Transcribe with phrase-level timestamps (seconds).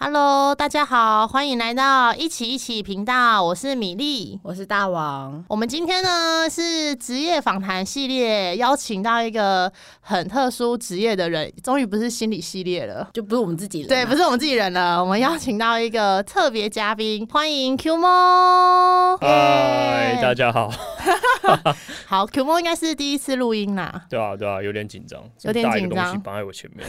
[0.00, 4.38] Hello，大家好，欢迎来到一起一起频道，我是米粒。
[4.44, 13.08] 我是大王，我们今天呢是职业访谈系列，邀请到一个很特殊职业的人，终于不是心理系列了。
[13.12, 19.16] 就不是我们自己人啊，对，不是我们自己人了，我们邀请到一个特别嘉宾，欢迎 Q 猫。
[19.16, 20.70] 嗨，耶大家好。
[22.06, 24.04] 好，Q 猫应该是第一次录音啦。
[24.08, 26.86] 对啊，对啊，有点紧张，有点紧张绑在我前面。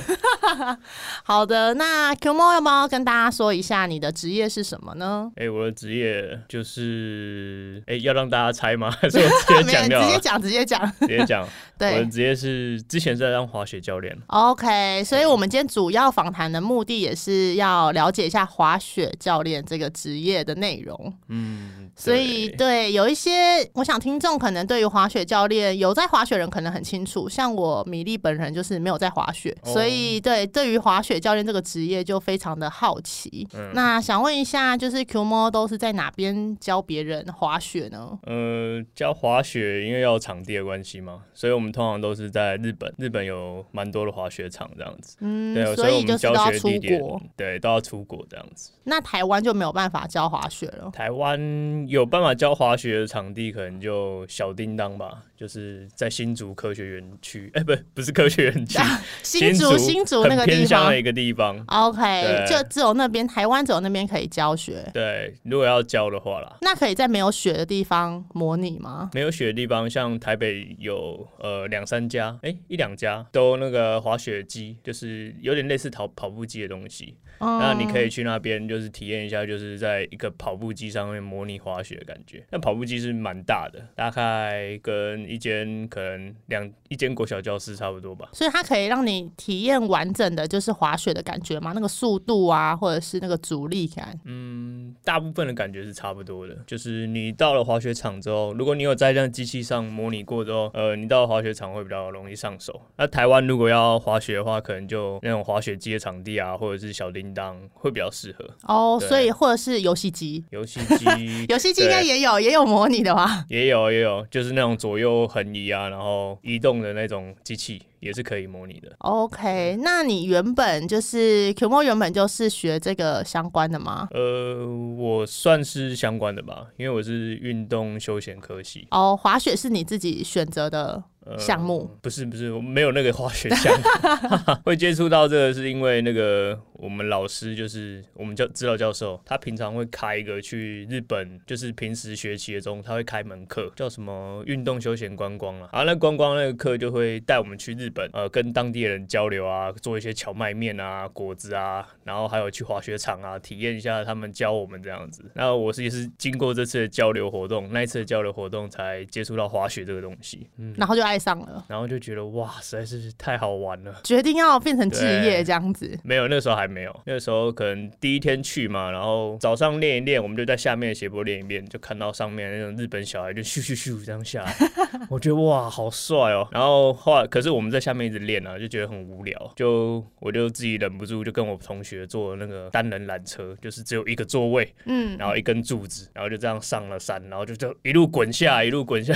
[1.23, 5.31] 好的，那 Q 猫要不要跟大家说一下你的职业是什么呢？
[5.35, 8.89] 哎、我的职业就是，哎、要让大家猜吗？
[8.99, 10.01] 还是我直接讲？
[10.01, 10.91] 直接讲，直接讲。
[10.99, 11.47] 直接讲。
[11.77, 21.13] 对我的职业是之前是在当滑雪教练，，OK，所以我们今天主要访谈的目的也是要了解一下滑雪教练这个职业的内容。
[21.29, 33.45] 嗯，所以对对有一些，我想听众可能对于滑雪教练有在滑雪人可能很清楚，像我米粒本人就是没有在滑雪，哦所以对对于滑雪教练这个职业就非常的好奇。
[33.53, 38.17] 嗯那想问一下，就是 Q 猫都是在哪边教别人滑雪呢？
[38.23, 45.17] 呃，教滑雪因为要有场地的关系嘛，所以我们通常都是在日本，日本有蛮多的滑雪场这样子。
[45.19, 48.71] 嗯对，，所以我们教学地点国。，对，都要出国这样子。
[48.83, 50.89] 那台湾就没有办法教滑雪了。
[50.91, 51.39] 台湾
[51.87, 58.79] 有办法教滑雪的场地，可能就小叮当吧，就是在新竹科学园区， 哎、不，不是科学园区，
[59.21, 61.63] 新竹新竹那个地方的一个地方。
[61.67, 64.89] ，OK，对就只有那边台湾只有那边可以教学。
[64.93, 69.09] 对，如果要教的话啦，那可以在没有雪的地方模拟吗？
[69.13, 77.17] 没有雪的地方，像台北有呃两三家，哎、一两家都那个滑雪机，就是有点类似跑跑步机的东西。
[77.41, 82.45] 那你可以去那边，就是体验一下，就是在一个跑步机上面模拟滑雪的感觉。
[82.51, 88.27] 那跑步机是蛮大的，大概跟一间可能两一间国小教室差不多吧。
[88.33, 94.19] 所以它可以让你体验完整的，就是滑雪的感觉嘛，那个速度啊，或者是那个阻力感。
[94.25, 96.55] 嗯，大部分的感觉是差不多的。
[96.65, 102.81] 就是你到了滑雪场之后，如果你有在这样机器上模拟过之后，呃，你到了滑雪场会比较容易上手。
[102.97, 108.45] 那台湾如果要滑雪的话，可能就那种滑雪机的场地啊，或者是小叮当会比较适合。
[108.63, 113.45] 哦，所以或者是游戏机， 游戏机游戏机应该也有，也有模拟的吧？
[113.49, 118.95] 也有也有，就是那种左右横移啊，然后移动的那种机器也是可以模拟的。
[118.99, 124.07] OK，那你原本就是 Q 模原本就是学这个相关的吗？
[124.11, 124.65] 呃，
[124.97, 128.87] 我算是相关的吧，因为我是运动休闲科系。
[128.91, 133.85] 哦，滑雪是你自己选择的呃项目不是不是，我没有那个滑雪项目，
[134.65, 155.23] 会接触到这个是因为那个我们老师就是我们教指导教授，他平常会开一个去日本，就是平时学期的中他会开门课，叫什么运动休闲观光啊，然后那观光那个课就会带我们去日本，呃，跟当地人交流啊，做一些荞麦面啊、果子啊，然后还有去滑雪场啊，体验一下他们教我们这样子。
[155.35, 160.47] 那我是也是经过这次的交流活动，那一次的交流活动才接触到滑雪这个东西。
[160.57, 164.01] 嗯，然后就爱上了，然后就觉得哇，实在是太好玩了。
[164.03, 165.99] 决定要变成职业这样子。
[166.03, 174.55] 没有，那时候还没有，那时候可能第一天去嘛，然后早上练一练，我们就在下面的斜坡练一练，就看到上面那种日本小孩就咻咻咻这样下来，
[175.09, 176.47] 我觉得哇，好帅哦。
[176.51, 189.13] 然后后来，可是我们在下面一直练啊，就觉得很无聊，就我就自己忍不住就跟我同学坐那个单人缆车，就是只有一个座位，嗯，然后一根柱子，然后就这样上了山，然后就就一路滚下，一路滚下，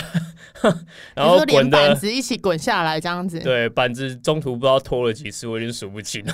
[1.14, 3.40] 然后连滚的板子一起滚下来这样子。
[3.40, 6.34] 对，板子中途不知道拖了几次，我已经数不清了。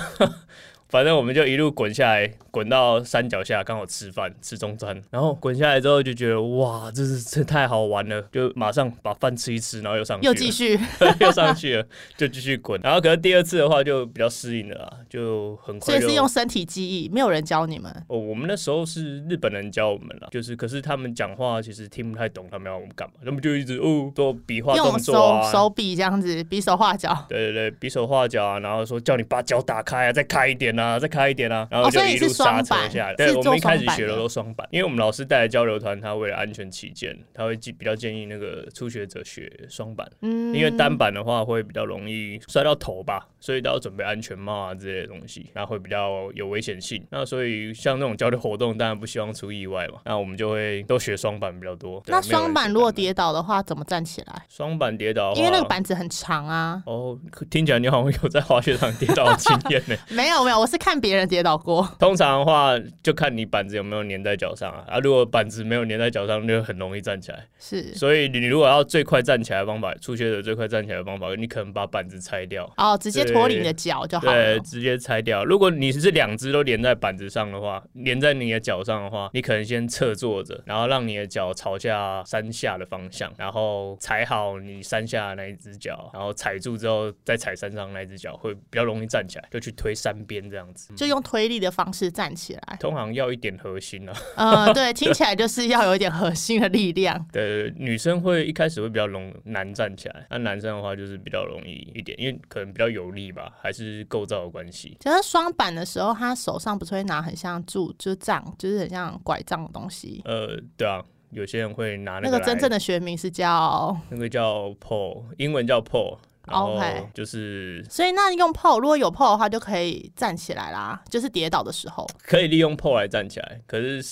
[0.90, 10.78] 反正我们就一路滚下来，滚到山脚下，刚好吃饭吃中餐，然后滚下来之后就觉得哇，这是这太好玩了，就马上把饭吃一吃，然后又上去，又继续，
[11.20, 11.86] 又上去了，
[12.16, 12.80] 就继续滚。
[12.82, 17.90] 然后可能第二次的话就比较适应了啦，就很快所以是用身体记忆，没有人教你们。
[18.08, 27.16] 哦，我们那时候是日本人教我们了，就是可是他们讲话其实听不太懂，他们要我们干嘛，他们就一直哦做比划动用作啊，手手比这样子，比手画脚。
[27.28, 33.10] 对对对，比手画脚啊，然后说叫你把脚打开啊，再开一点啊，再开一点啊，然后就一路刹车下来。
[33.10, 47.04] 是对，我们一开始学的都双板，因为我们老师带的交流团，他为了安全起见，他会建比较建议那个初学者学双板，嗯，因为单板的话会比较容易摔到头吧，所以都要准备安全帽啊之类的东西，那会比较有危险性。
[47.10, 52.02] 那所以像那种交流活动，当然不希望出意外嘛，那我们就会都学双板比较多。
[52.06, 54.46] 那双板如果跌倒的话，怎么站起来？
[54.48, 56.82] 双板跌倒，因为那个板子很长啊。
[56.86, 57.18] 哦，
[57.50, 59.96] 听起来你好像有在滑雪场跌倒的经验呢。
[60.10, 61.82] 没有没有，我是看别人跌倒过。
[61.98, 64.84] 通常常的话，就看你板子有没有粘在脚上啊。
[64.86, 67.44] 啊，如果板子没有粘在脚上，就很容易站起来。
[67.58, 72.70] 是所以你如果要最快站起来的方法，初学者最快站起来的方法，你可能把板子拆掉。
[72.76, 74.60] 哦，直接脱离你的脚就好了对，。
[74.60, 75.44] 直接拆掉。
[75.44, 90.92] 如果你是两只都连在板子上的话，连在你的脚上的话，你可能先侧坐着，然后让你的脚朝下山下的方向，然后踩好你山下的那一只脚，然后踩住之后再踩山上那一只脚，会比较容易站起来，就去推山边这样子。
[90.94, 92.76] 就用推力的方式站起来。
[92.80, 97.22] 通常要一点核心啊， 呃，对，听起来就是要有一点核心的力量。
[97.32, 104.96] 对，女生会一开始会比较容难站起来，那男生的话就是比较容易一点，因为可能比较有力吧，还是构造的关系。
[105.00, 110.20] 就是双板的时候，他手上不是会拿很像柱，就是杖，就是很像拐杖的东西。
[110.24, 116.18] 呃，对啊，有些人会拿那个来个真正的学名是叫，那个叫 pole，英文叫 pole，
[116.50, 121.00] 然后 OK 就是所以那用 pole，如果有 pole 的话，就可以站起来啦。
[121.08, 124.02] 就是跌倒的时候，可以利用 pole 来站起来，可是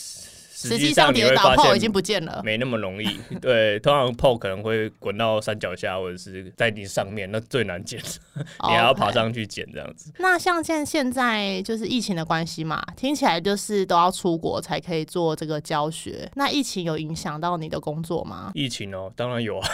[0.61, 2.43] 实实际上你跌倒会发 pole 已现经不见了。
[2.45, 3.07] 没那么容易。
[3.41, 8.01] 对，通常 pole 可能会滚到山脚下，或者是在你上面，那最难捡，
[8.35, 10.13] 你还要爬上去捡这样子。
[10.19, 16.29] 那像现现在就是疫情的关系嘛，听起来就是都要出国才可以做这个教学。
[16.35, 18.51] 那疫情有影响到你的工作吗？
[18.55, 19.69] 疫情哦，当然有啊，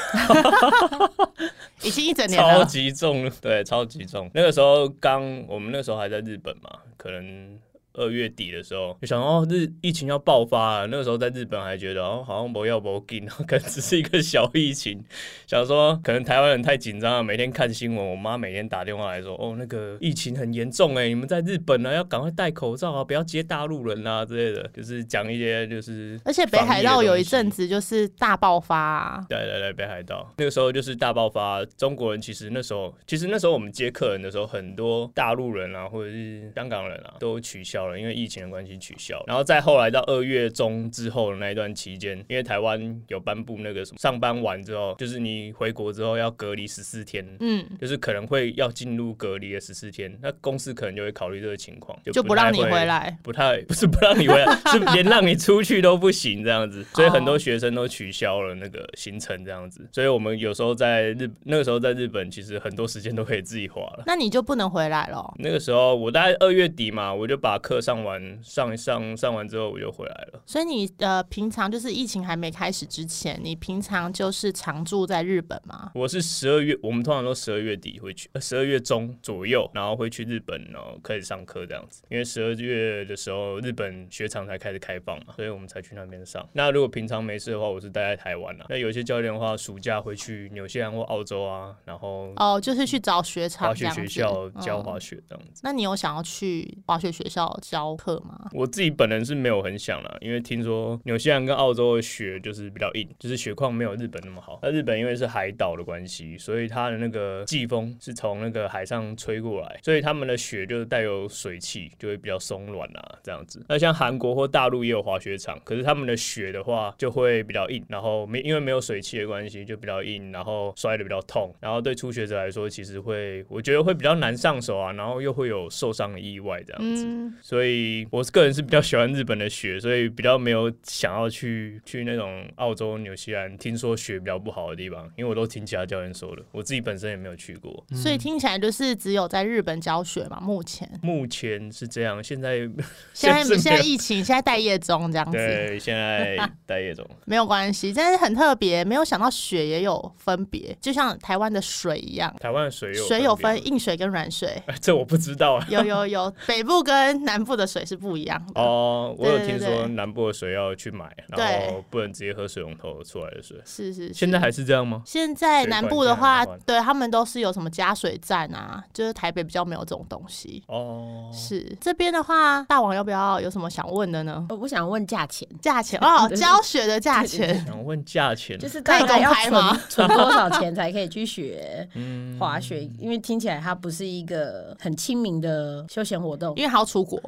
[1.83, 4.31] 已经一整年超了，级重，对，超级重。
[4.35, 7.59] 那个时候刚，我们那时候还在日本嘛，可能。
[7.94, 10.87] 二月底的时候，就想哦，日疫情要爆发了。
[10.88, 15.02] 那个时候在日本还觉得哦，好像不要不紧， 可能只是一个小疫情。
[15.49, 26.20] 想说可能台湾人太紧张了，每天看新闻，我妈每天打电话来说，哦，那个疫情很严重哎，你们在日本呢、要赶快戴口罩啊，不要接大陆人啊之类的，就是讲一些就是。
[26.26, 27.55] 而且北海道有一阵子。
[27.55, 31.64] 子就是大爆发、啊，对对对，北海道那个时候就是大爆发。
[31.79, 39.23] 中国人其实那时候，其实那时候我们接客人的时候，很多大陆人啊，或者是香港人啊，都取消了，因为疫情的关系取消。
[39.27, 47.25] 然后再后来到二月中之后的那一段期间，因为台湾有颁布那个什么，上班完之后，就是你回国之后要隔离十四天。
[47.41, 53.17] 嗯，就是可能会要进入隔离的十四天，那公司可能就会考虑这个情况，就就不让你回来。
[53.23, 64.05] 不太不是不让你回来，是连让你出去都不行这样子，所以很多学生都取消了那个行程这样子，所以我们有时候在日那个时候在日本，其实很多时间都可以自己花了。
[64.07, 65.35] 那你就不能回来了。
[65.39, 70.43] 那个时候我大概二月底嘛，我就把课上完，上一上上完之后我就回来了。
[70.47, 75.91] 所以你呃，平常就是疫情还没开始之前，你平常就是常住在日本吗？
[75.94, 82.03] 我是十二月，我们通常都十二月底会去，呃十二月中左右，然后会去日本，然后开始上课这样子。
[82.11, 86.47] 因为十二月的时候，日本雪场才开始开放嘛，所以我们才去那边上。
[86.53, 88.67] 那如果平常没事的话，我是待在台湾啊。
[88.69, 95.61] 那有些教练的话，暑假会去纽西兰或澳洲啊，然后哦，就是去找雪场滑雪学校教嗯滑雪这样子。
[95.62, 98.49] 那你有想要去滑雪学校教课吗？
[98.52, 104.58] 我自己本人是没有很想啦，因为听说纽西兰跟澳洲的雪就是比较硬，就是雪况没有日本那么好。
[104.62, 113.64] 那日本因为是海岛的关系，所以它的那个季风是从那个海上吹过来，所以他们的雪就是带有水汽，就会比较松软啊这样子。
[113.69, 127.05] 那像韩国或大陆也有滑雪场，可是他们的雪的话就会比较硬，然后没因为没有水汽的关系就比较硬，然后摔的比较痛，然后对初学者来说其实会我觉得会比较难上手啊，然后又会有受伤的意外这样子。
[127.06, 137.87] 嗯，所以我个人是比较喜欢日本的雪，所以比较没有想要去去那种澳洲、纽西兰，听说雪比较不好的地方，因为我都听其他教练说的，我自己本身也没有去过。
[137.93, 140.91] 所以听起来就是只有在日本教学嘛，目前。
[141.01, 142.69] 目前是这样，现在
[143.15, 146.37] 现在现在疫情，现在待业中这样子，对现在
[146.67, 147.93] 待业中，没有关系。
[147.95, 155.64] 但是很特别，没有想到雪也有分别，就像台湾的水一样，台湾的水有水有分硬水跟软水，哎 这我不知道啊。
[155.71, 158.61] 有有有，北部跟南部的水是不一样的。
[158.61, 163.57] 哦，我有听说南部的水要去买，然后不能直接喝水龙头出来的水。
[163.65, 164.15] 是是是。
[164.15, 165.03] 现在还是这样吗？
[165.05, 170.63] 现在南部的话对他们都是有什么加水站啊，就是台北比较没有这种东西。
[170.69, 174.47] 哦，是这边的话，大王要不要有什么想问的呢？
[174.49, 182.89] 呃我想问价钱，价钱哦， 教学的价钱，想问价钱， 就是可以公大概要开吗存 存多少钱才可以去学嗯滑雪？
[182.99, 186.63] 因为听起来它不是一个很亲民的休闲活动因。
[186.63, 187.21] 为还要出国。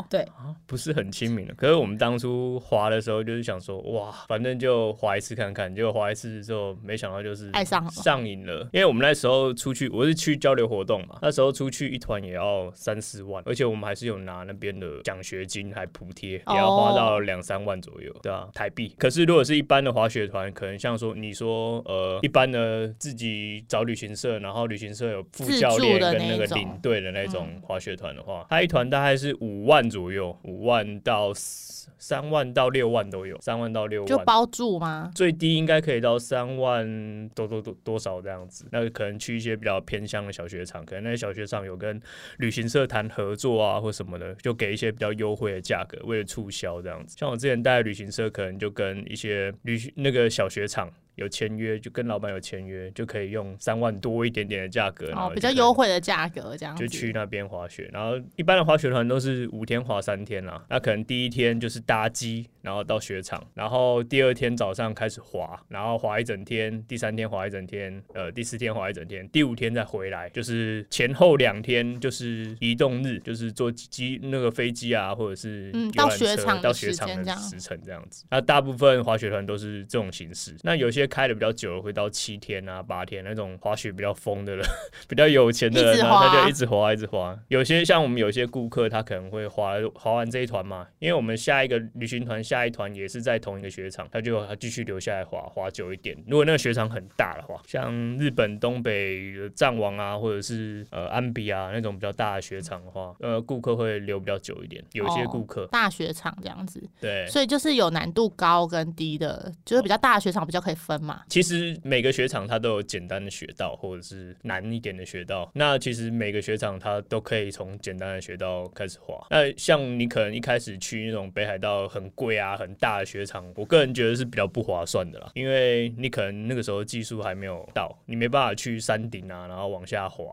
[0.66, 1.54] 不是很亲民的。
[1.54, 5.74] 可是我们当初滑的时候，就是想说，哇，反正就滑一次看看。
[5.74, 8.68] 结果滑一次之后，没想到就是爱上上瘾了。
[8.72, 18.94] 因为我们那时候出去，我是去交流活动嘛，那时候出去一团也要三四万，而且我们还是有拿那边的奖学金，还补贴，也要花到两三万左右，对啊，台币。
[18.98, 34.06] 可是如果是一般的滑雪团，可能像说你说，呃，一般的自己找旅行社，然后旅行社有副教练跟那个领队的那种滑雪团的话，他一团大概是五万万左右，五万到三万到六万都有，三万到六万。
[34.06, 35.10] 就包住吗？
[35.14, 38.66] 最低应该可以到三万多多多多少这样子。
[38.72, 42.00] 那可能去一些比较偏乡的小雪场，可能那些小雪场有跟
[42.38, 47.16] 旅行社谈合作啊，或什么的，就给一些比较优惠的价格，为了促销这样子。
[47.18, 50.90] 像我之前带的旅行社，可能就跟一些旅那个小雪场。
[51.16, 57.90] 有签约就跟老板有签约，就可以用三万多一点点的价格，哦比较优惠的价格这样就去那边滑雪。
[57.92, 78.26] 然后一般的滑雪团都是五天滑三天啦，那可能第一天就是搭机，然后到雪场，然后第二天早上开始滑，然后滑一整天，第三天滑一整天，呃，第四天滑一整天，第五天再回来，就是前后两天就是移动日，就是坐机那个飞机啊，或者是嗯到雪场到雪场的时辰这样子。
[78.30, 81.05] 那大部分滑雪团都是这种形式，那有些。
[81.06, 84.64] 开的比较久，会到七天啊、八天那种滑雪比较疯的人，
[85.08, 87.38] 比较有钱的人，他就一直滑，一直滑。
[87.48, 96.16] 有些像我们有些顾客，他可能会滑滑完这一团嘛，因为我们下一个旅行团下一团也是在同一个雪场，他就他继续留下来滑滑久一点。
[96.26, 104.82] 如果那个雪场很大的话，像日本东北藏王啊，或者是呃安比啊那种比较大的雪场的话，呃顾客会留比较久一点。
[104.92, 110.95] 有些顾客大雪场这样子，对，所以就是有难度高跟低的，就是比较大的雪场比较可以分。
[111.28, 115.50] 其实每个雪场它都有简单的雪道，或者是难一点的雪道。
[115.54, 119.26] 那其实每个雪场它都可以从简单的雪道开始滑。
[119.30, 130.24] 那像你可能一开始去那种北海道很贵啊、很大的雪场，我个人觉得是比较不划算的啦，因为你可能那个时候技术还没有到，你没办法去山顶啊，然后往下滑。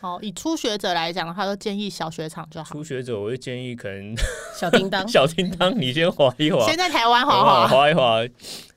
[0.00, 2.72] 好，以初学者来讲的话，都建议小雪场就好。
[2.72, 4.14] 初学者，我会建议可能
[4.58, 6.64] 小叮当， 小叮当，你先滑一滑。
[6.64, 8.22] 先在台湾滑滑，滑一滑。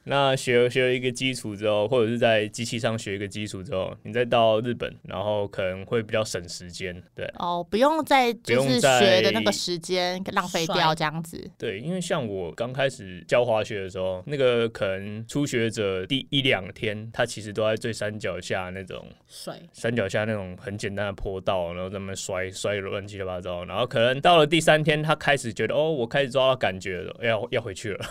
[0.06, 7.26] 那学学了一个基础之后，或者是在机器上学一个基础之后，你再到日本，然后可能会比较省时间，对。
[7.38, 11.50] 哦，不用再就是学的那个时间浪费掉这样子。
[11.58, 28.06] 对，因为像我刚开始教滑雪的时候，那个可能初学者第一两天，他其实都在最山脚下那种摔，山脚下那种很简单的坡道，然后在那摔摔乱七八糟，然后可能到了第三天，他开始觉得哦，我开始抓到感觉了，要要回去了，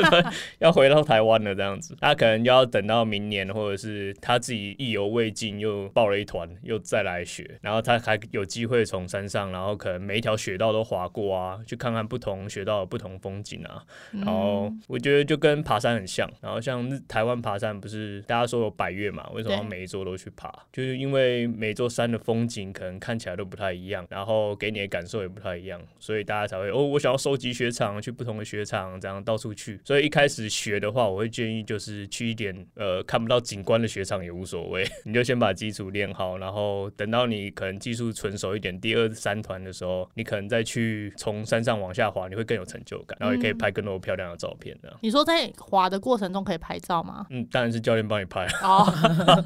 [0.60, 1.29] 要回到台湾。
[1.30, 13.84] 关了这样子，他可能要等到明年，或者是他自己意犹未尽，又报了一团，又再来学，然后他还有机会从山上，然后可能每一条雪道都滑过啊，去看看不同雪道的不同风景啊。
[14.10, 19.30] 然后我觉得就跟爬山很像，然后像台湾爬山不是大家说有百越嘛？
[19.32, 20.52] 为什么每一座都去爬？
[20.72, 29.80] 就是因为每座山的风景可能看起来都不太一样，然后给你的感受也不太一样，所以大家才会哦，我想要收集雪场，去不同的雪场，这样到处去。
[29.84, 31.19] 所以一开始学的话，我。
[31.20, 44.96] 会建议就是去一点呃看不到景观的雪场也无所谓， 你就先把基础练好，然后等到你可能技术纯熟一点，第二三团的时候，你可能再去从山上往下滑，你会更有成就感，然后也可以拍更多漂亮的照片的。
[45.02, 47.26] 你说在滑的过程中可以拍照吗？
[47.30, 48.46] 嗯，当然是教练帮你拍。
[48.62, 48.86] 哦，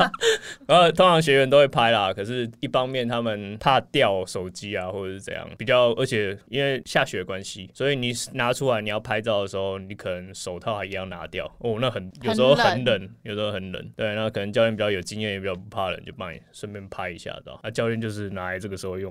[0.67, 11.51] 然后通常学员都会拍啦，可是一方面他们怕掉手机啊，或者是怎样，比较而且因为下雪关系，所以你拿出来你要拍照的时候，你可能手套还一样拿掉。
[11.65, 13.93] 哦，那很有时候很冷，有时候很冷。
[13.97, 17.59] 对，那可能教练比较有经验，也比较不怕冷，就帮你顺便拍一下，知道？
[17.65, 19.11] 那教练就是拿来这个时候用。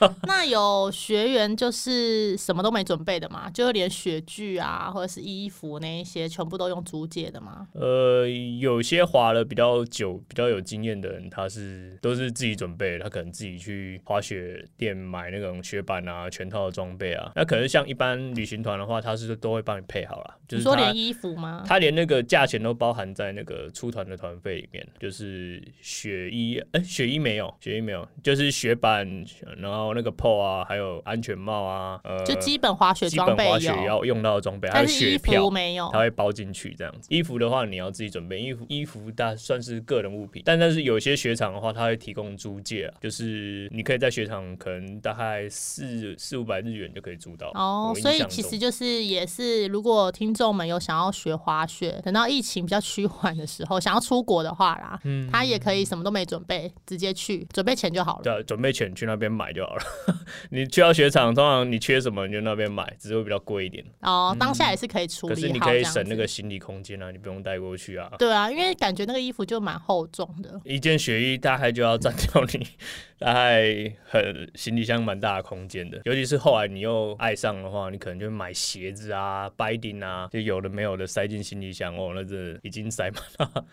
[0.26, 7.68] 那有学员就是什么都没准备的嘛，就是连雪具啊，或者是衣服那一些，全部都用租借的吗？
[7.72, 8.26] 呃，
[8.58, 17.30] 有些滑了比较久、比较有经验的人，他是都是自己准备，他可能自己去滑雪店买那种雪板啊、全套的装备啊。
[17.36, 20.34] 那可能像一般旅行团的话，他是都会帮你配好了。
[20.48, 21.62] 就是说连衣服吗？
[21.66, 29.08] 他连那个价钱都包含在那个出团的团费里面，就是雪衣，哎，雪衣没有，雪衣没有，就是雪板，
[29.56, 29.83] 然后。
[29.92, 37.08] 那个 PO 啊，还有安全帽啊，呃，就基本滑雪装备滑雪要用到的装备，还有雪票没有，它会包进去这样子。
[37.10, 38.40] 衣服的话，你要自己准备。
[38.40, 47.50] 衣服衣服大算是个人物品，但但是有些雪场的话，它会提供租借，就是你可以在雪场可能大概四四五百日元就可以租到。
[47.54, 58.22] 哦，所以其实就是也是，如果听众们有想要学滑雪，等到疫情比较趋缓的时候，想要出国的话啦，嗯，他也可以什么都没准备，直接去准备钱就好了。
[58.22, 59.82] 对，准备钱去那边买就好了。
[60.50, 63.84] 你去到雪场，通常你缺什么你就那边买，只是会比较贵一点。
[64.00, 65.34] 哦，当下也是可以处理。
[65.34, 68.10] 可是你可以省那个行李空间啊，你不用带过去啊。
[68.18, 72.66] 对啊，因为感觉那个衣服就蛮厚重的，一件雪衣大概就要占掉你
[73.18, 76.00] 大概很行李箱蛮大的空间的。
[76.04, 83.64] 尤其是后来你又爱上的话，你可能就买鞋子啊、白顶啊，就有的没有的塞进行李箱哦，那这已经塞满了。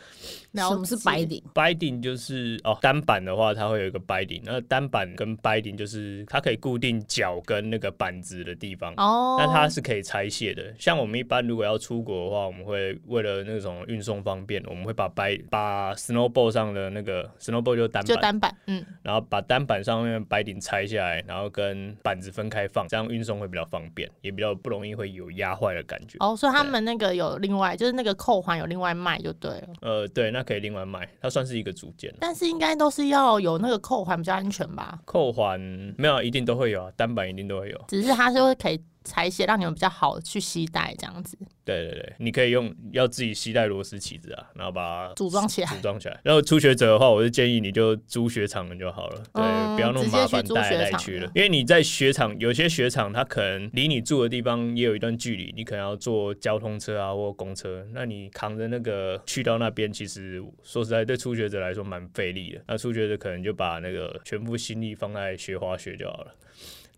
[0.69, 1.43] 什么是白顶？
[1.53, 5.90] 白顶就是哦，单板的话它会有一个白顶，那单板跟白顶就是。
[5.91, 8.93] 就是它可以固定脚跟那个板子的地方。
[8.95, 10.73] 哦，那它是可以拆卸的。
[10.79, 26.17] 像我们一般如果要出国的话，我们会为了那种运送方便，我们会把白把 snowboard 上的那个 snowboard 就单板，就单板，嗯，然后把单板上面白顶拆下来，然后跟板子分开放，这样运送会比较方便，也比较不容易会有压坏的感觉。
[26.19, 29.67] 哦，所以他们那个有另外，就是那个扣环有另外卖就对了。
[29.81, 32.13] 呃，对，那可以另外卖，它算是一个组件。
[32.19, 34.99] 但是应该都是要有那个扣环比较安全吧？
[35.05, 35.59] 扣环
[35.97, 37.85] 没有，一定都会有啊，单板一定都会有。
[37.87, 41.37] 只是它是会可以裁卸，让你们比较好去携带这样子。
[41.63, 46.19] 对对对，你可以用要自己携带螺丝起子啊，然后把它组装起来组装起来。
[46.23, 51.31] 然后初学者的话，我就建议你就租雪场的就好了，对，嗯不要那么麻烦带来带去了。
[51.35, 62.61] 因为你在雪场，有些雪场它可能离你住的地方也有一段距离，你可能要坐交通车啊或公车，那你扛着那个去到那边，其实说实在对初学者来说蛮费力的。
[62.67, 66.35] 那初学者可能就把那个全部心力放在学滑雪就好了。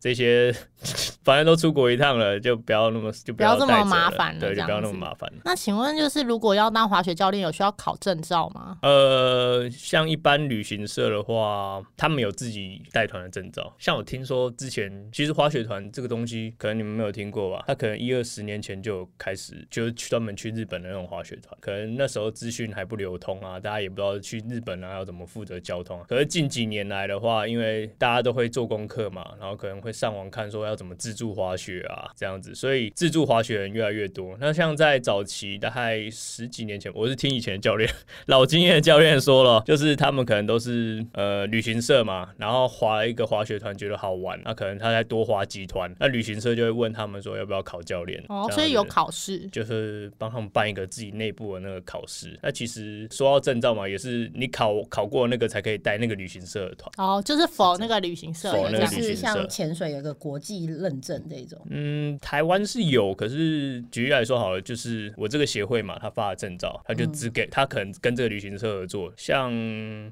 [0.04, 0.54] 这些
[1.24, 5.32] 反正都出国一趟了，就不要那么就不要这么麻烦了对，就不要那么麻烦。
[5.46, 8.78] 那请问，就是如果要当滑雪教练，有需要考证照吗？
[8.82, 13.74] 呃，像一般旅行社的话，他们有自己带团的证照。
[13.80, 17.64] 像我听说之前，其实滑雪团这个东西，可能你们没有听过吧？
[17.66, 21.58] 他可能一二十年前就开始，就是去专门去日本的那种滑雪团。
[21.62, 26.06] 可能那时候资讯还不流通啊，大家也不知道去日本啊要怎么负责交通啊。
[26.10, 34.36] 可是近几年来的话，因为大家都会做功课嘛，然后可能会上网看说要怎么自助滑雪啊这样子，所以自助滑雪人越来越多。
[34.40, 37.90] 那像在早期大概十几年前，我是听以前的教练。
[38.26, 48.24] 老经验的教练说了，就是他们可能都是呃旅行社嘛，然后滑一个滑雪团觉得好玩，那可能他再多滑几团，那旅行社就会问他们说要不要考教练。
[48.30, 49.48] 哦，所以有考试。
[49.52, 52.38] 就是帮他们办一个自己内部的那个考试。
[52.42, 56.92] 那其实说到证照嘛，也是你考考过那个才可以带那个旅行社的团。
[56.98, 61.60] 哦，就是否那个旅行社否那个的这样是像潜水有个国际认证这种。
[61.70, 69.12] 嗯，台湾是有，可是举例来说好了，就是我这个协会嘛，他发的证照，他就只给、他可能跟这个旅行社合作。
[69.18, 69.52] 像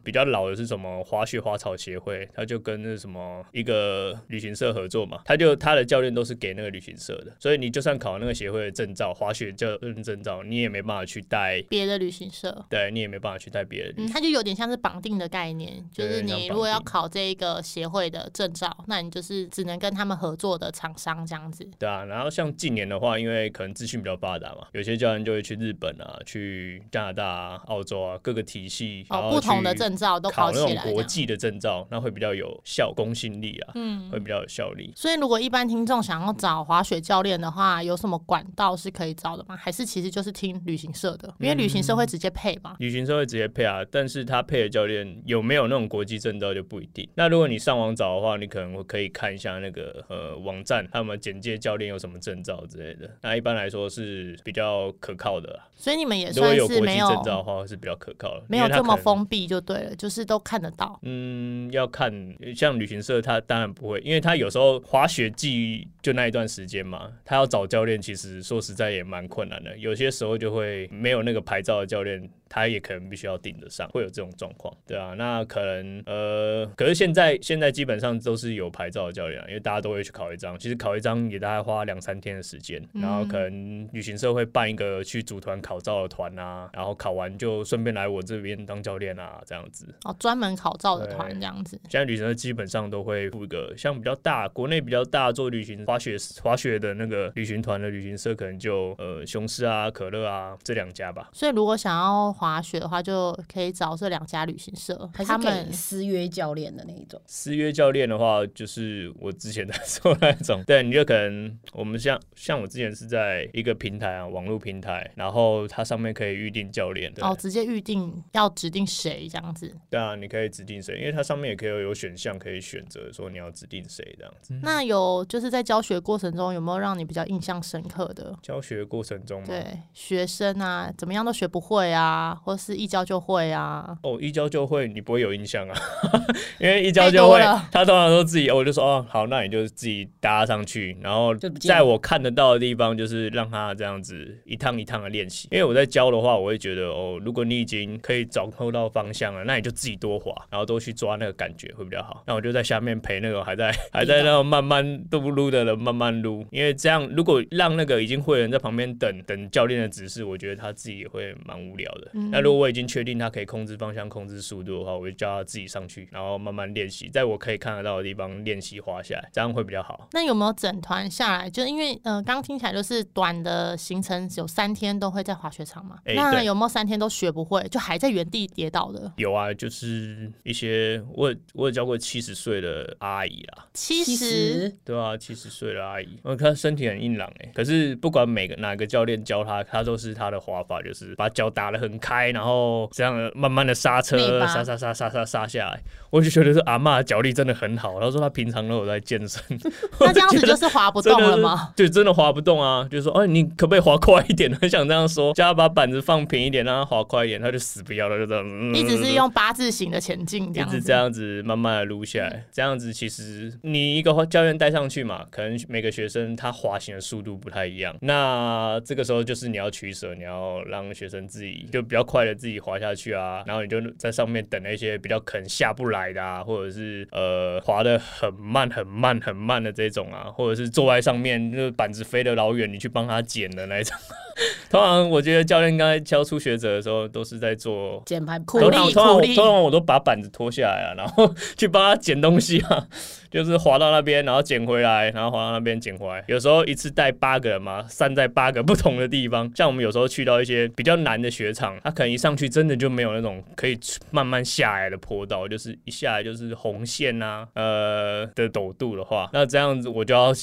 [0.04, 12.66] 比较老的是什么滑雪花草协会，他就跟那什么一个旅行社合作嘛，他就他的教练都是给那个旅行社的，所以你就算考那个协会的证照，滑雪教认证照，你也没办法去带，别的旅行社。
[12.70, 21.70] 对你也没办法去带别的旅嗯，他就有点像是绑定的概念，就是你如果要考这一个协会的证照，那你就是只能跟他们合作的厂商这样子。
[21.77, 30.72] 对啊，然后像近年的话，因为可能资讯比较发达嘛，有些教练就会去日本啊、去加拿大啊、澳洲啊各个体系，哦，不同的证照都考那种。
[30.81, 34.92] 国际的证照，那会比较有效公信力啊，嗯，会比较有效力。
[34.96, 39.55] 所以如果一般听众想要找滑雪教练的话，有什么管道是可以找的吗？
[39.55, 41.33] 还是其实就是听旅行社的？
[41.40, 42.75] 因为旅行社会直接配嘛。
[42.79, 47.07] 旅行社会直接配啊，但是他配的教练有没有那种国际证照就不一定。
[47.16, 53.10] 那如果你上网找的话，你可能会可以看一下那个呃网站，他们简介教练有什么证照之类的。
[53.22, 61.00] 那一般来说是比较可靠的啊、所以你们也算是没有证照的话是比较可靠的，没有这么封闭就对了，就是都看得到。
[61.01, 62.14] 嗯，要看
[62.56, 69.75] 像旅行社，他当然不会，因为他有时候滑雪季就那一段时间嘛，他要找教练，其实说实在也蛮困难的。
[69.77, 89.87] 有些时候就会没有那个牌照的教练，他也可能必须要顶得上，会有这种状况，对啊，那可能呃，可是现在现在基本上都是有牌照的教练啊，因为大家都会去考一张，其实考一张也大概花两三天的时间，然后可能旅行社会办一个去组团考照的团啊，然后考完就顺便来我这边当教练啊，这样子。
[90.03, 91.79] 哦，专门考照的团对这样子。
[91.90, 101.29] 现在旅行社基本上都会付一个像比较大，国内比较大做旅行滑雪滑雪的那个旅行团的旅行社，可能就呃雄狮啊、可乐啊这两家吧。
[101.31, 119.72] 所以如果想要滑雪的话，就可以找这两家旅行社，他们私约教练的那一种，私约教练的话，就是我之前在做那种， 对，你就可能我们像像我之前是在一个平台啊，网络平台，然后它上面可以预定教练，的，哦直接预定要指定谁这样子。
[119.92, 124.60] 对啊，你可以指定谁，因为它上面也可以有选项可以选择说你要指定谁这样子。
[124.64, 128.36] 那有就是在教学过程中有没有让你比较印象深刻的？
[128.42, 133.98] 教学过程中嘛，对学生啊，怎么样都学不会啊，或是一教就会啊。
[134.03, 135.75] 哦，一教就会，你不会有印象啊，
[136.59, 137.39] 因为一教就会
[137.72, 145.48] 他通常都自己，哦我就说哦，好，那你就自己搭上去，然后在我看得到的地方，就是让他这样子一趟一趟的练习。
[145.51, 152.24] 因为我在教的话，我会觉得哦，如果你已经可以掌控到方向了，那你就自己多滑，然后多去抓那个感觉会比较好。
[152.27, 162.11] 那我就在下面陪那个还在还在那种慢慢都不撸的人慢慢撸，因为这样如果让那个已经会的人在旁边等等教练的指示，我觉得他自己也会蛮无聊的。
[162.29, 170.07] 那如果我已经确定他可以控制方向、控制速度的话，我就叫他自己上去，然后慢慢练习，在我可以看得到的地方练习滑下来，这样会比较好。
[170.12, 171.50] 那有没有整团下来？
[171.50, 175.98] 就因为呃，刚听起来就是短的行程有三天都会在滑雪场嘛？
[176.05, 179.12] 那有没有三天都学不会，就还在原地跌倒的？
[179.18, 195.82] 有啊，就是一些我我有教过七十岁的阿姨啦，七十对啊，七十岁的阿姨，我看身体很硬朗哎，可是不管每个哪个教练教他，他都是他的滑法，就是把脚打得很开，然后这样慢慢的刹车，刹刹刹刹刹刹下来。
[196.10, 197.98] 我就觉得是阿妈脚力真的很好。
[198.02, 199.42] 他说他平常都有在健身，
[200.00, 201.72] 那这样子就是滑不动了吗？
[201.74, 202.86] 对真的滑不动啊！
[202.92, 204.54] 就是说，哎，你可不可以滑快一点？
[204.56, 208.76] 很想这样说，叫他把板子放平一点，让他滑快一点，他就死不要了，就这样。
[208.76, 212.44] 一直是用八字形的前进，一直这样子慢慢的撸下来。
[212.52, 217.96] 这样子其实你一个教练带上去嘛，可能每个学生他滑行的速度不太一样。
[218.02, 226.14] 那这个时候就是你要取舍，你要让学生自己就比较快的自己滑下去啊，然后你就在上面等那些比较可能下不来。
[226.14, 233.96] 的啊，或者是呃滑的很慢很慢很慢的这种啊，或者是坐在上面，就是板子飞得老远，你去帮他捡的那种。
[234.72, 239.36] 通常我觉得教练刚才教初学者的时候，都是在做捡盘苦力苦力。
[239.36, 242.88] 通常我都把板子脱下来啊，然后去帮他捡东西啊。
[243.32, 246.22] 就是滑到那边，然后捡回来，然后滑到那边捡回来。
[246.27, 249.50] 有时候一次带八个人嘛，散在八个不同的地方。
[249.56, 253.79] 像我们有时候去到一些比较难的雪场，他可能一上去真的就没有那种可以
[254.11, 260.31] 慢慢下来的坡道，就是一下来就是红线啊，呃的陡度的话，那这样子我就要。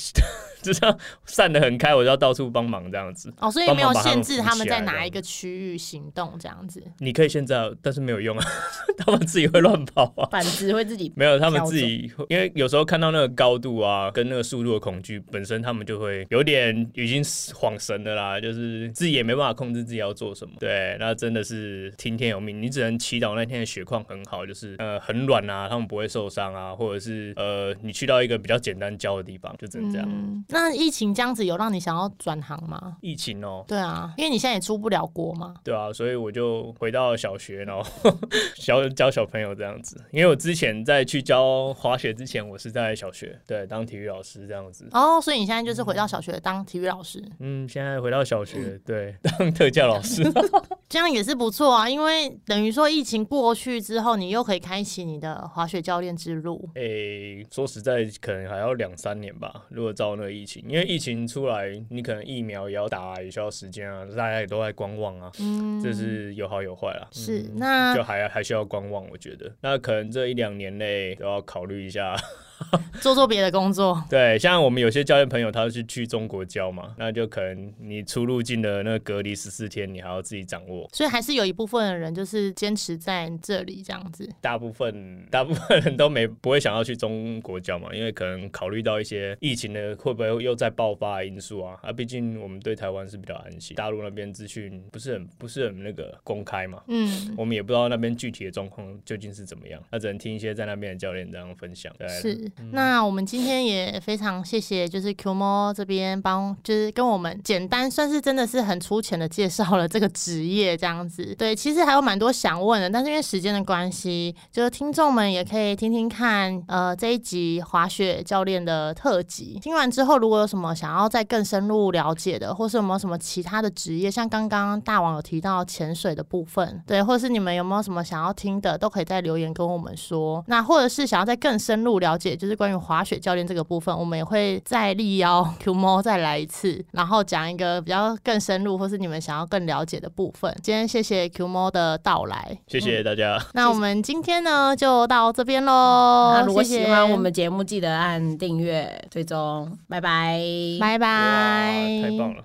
[0.60, 3.32] 就这样散的很开，我就要到处帮忙这样子。
[3.38, 6.82] 哦，所以没有限制他们在哪一个区域行动这样子。
[6.98, 8.44] 你可以现在，但是没有用啊，
[8.98, 20.54] 他们自己会乱跑啊，板子会自己没有，他们自己因为有时候看到那个高度啊，跟那个速度的恐惧，本身他们就会有点已经恍神的啦，就是自己也没办法控制自己要做什么。
[20.58, 30.44] 对，那真的是听天由命，你只能祈祷那天的雪况很好，就是呃很软啊，他们不会受伤啊，或者是呃你去到一个比较简单教的地方，就只能这样。
[30.48, 32.96] 那疫情这样子有让你想要转行吗？
[33.00, 35.54] 疫情哦，对啊，因为你现在也出不了国嘛。
[35.64, 37.84] 对啊，所以我就回到小学，然后
[38.56, 40.02] 教教小朋友这样子。
[40.10, 44.88] 因为我之前在去教滑雪之前，我是在小学对当体育老师这样子。
[44.92, 47.22] 哦，所以你现在就是回到小学当体育老师。
[47.40, 50.22] 嗯，现在回到小学对 当特教老师，
[50.88, 51.88] 这样也是不错啊。
[51.88, 56.68] 因为等于说疫情过去之后，你又可以开启你的滑雪教练之路。
[56.74, 59.66] 诶，说实在，可能还要两三年吧。
[59.70, 67.08] 如果照那个疫情，因为疫情出来，你可能疫苗也要打，也需要时间啊，大家也都在观望啊，嗯，这是有好有坏啊。
[67.12, 72.16] 是，那就还还需要观望，我觉得，那可能这一两年内都要考虑一下。
[73.00, 80.88] 做做别的工作，对，像我们有些教练朋友，他是去中国教嘛，那就可能你出入境的那个隔离十四天，你还要自己掌握。
[80.92, 84.28] 所以还是有一部分的人就是坚持在这里这样子。
[84.40, 91.78] 大部分 大部分人都没不会想要去中国教嘛，因为可能考虑到一些疫情的会不会又在爆发的因素啊。
[91.82, 96.82] 啊，毕竟我们对台湾是比较安心，大陆那边资讯不是很不是很那个公开嘛。
[96.88, 101.94] 嗯，我们也不知道那边具体的状况究竟是怎么样，那只能听一些在那边的教练这样分享。
[101.96, 102.47] 对，是。
[102.72, 111.34] 那我们今天也非常谢谢，就是 Q 猫这边帮，就是跟我们简单算是真的是很粗浅的介绍了这个职业这样子。
[111.36, 119.58] 对，其实还有蛮多想问的，但是因为时间的关系，就是听众们也可以听听看，呃，这一集滑雪教练的特辑。
[119.60, 130.44] 听完之后，如果有什么想要再更深入了解的，或是有没有什么其他的职业，像刚刚大王有提到潜水的部分，对，或是你们有没有什么想要听的，都可以在留言跟我们说。
[130.46, 140.54] 那或者是想要再更深入了解，就是关于滑雪教练这个部分，我们也会再力邀 Q 猫再来一次，然后讲一个比较更深入，或是你们想要更了解的部分。
[140.62, 143.38] 今天谢谢 Q 猫的到来，谢谢大家。
[143.54, 146.32] 那我们今天呢就到这边喽。
[146.34, 149.76] 那如果喜欢我们节目，记得按订阅、追踪。
[149.88, 150.38] 拜拜，
[150.78, 152.44] 拜拜，太棒了。